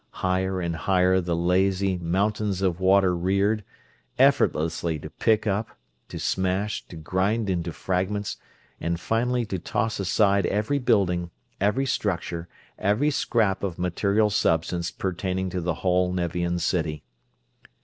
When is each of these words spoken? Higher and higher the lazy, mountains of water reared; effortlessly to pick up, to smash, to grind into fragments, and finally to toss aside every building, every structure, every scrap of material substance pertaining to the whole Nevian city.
Higher 0.25 0.59
and 0.59 0.75
higher 0.75 1.21
the 1.21 1.35
lazy, 1.35 1.95
mountains 1.99 2.63
of 2.63 2.79
water 2.79 3.15
reared; 3.15 3.63
effortlessly 4.17 4.97
to 4.97 5.11
pick 5.11 5.45
up, 5.45 5.77
to 6.09 6.17
smash, 6.17 6.83
to 6.87 6.95
grind 6.95 7.51
into 7.51 7.71
fragments, 7.71 8.37
and 8.79 8.99
finally 8.99 9.45
to 9.45 9.59
toss 9.59 9.99
aside 9.99 10.47
every 10.47 10.79
building, 10.79 11.29
every 11.59 11.85
structure, 11.85 12.47
every 12.79 13.11
scrap 13.11 13.61
of 13.63 13.77
material 13.77 14.31
substance 14.31 14.89
pertaining 14.89 15.51
to 15.51 15.61
the 15.61 15.75
whole 15.85 16.11
Nevian 16.11 16.57
city. 16.57 17.03